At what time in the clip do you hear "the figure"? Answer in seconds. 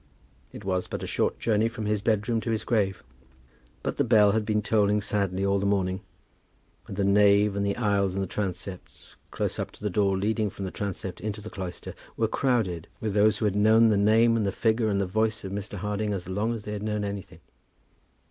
14.47-14.87